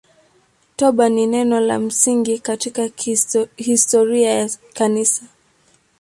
[0.75, 2.89] Toba ni neno la msingi katika
[3.57, 5.25] historia ya Kanisa.